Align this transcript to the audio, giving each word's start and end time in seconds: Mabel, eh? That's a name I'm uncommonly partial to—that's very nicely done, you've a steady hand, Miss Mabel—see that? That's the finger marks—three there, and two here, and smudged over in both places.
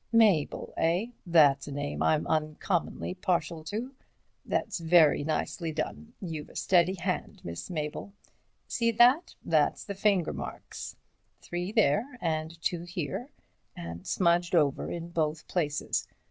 Mabel, 0.11 0.73
eh? 0.77 1.11
That's 1.27 1.67
a 1.67 1.71
name 1.71 2.01
I'm 2.01 2.25
uncommonly 2.25 3.13
partial 3.13 3.63
to—that's 3.63 4.79
very 4.79 5.23
nicely 5.23 5.71
done, 5.71 6.13
you've 6.19 6.49
a 6.49 6.55
steady 6.55 6.95
hand, 6.95 7.39
Miss 7.45 7.69
Mabel—see 7.69 8.93
that? 8.93 9.35
That's 9.45 9.83
the 9.85 9.93
finger 9.93 10.33
marks—three 10.33 11.73
there, 11.73 12.17
and 12.19 12.59
two 12.63 12.81
here, 12.81 13.29
and 13.75 14.07
smudged 14.07 14.55
over 14.55 14.89
in 14.89 15.09
both 15.09 15.47
places. 15.47 16.07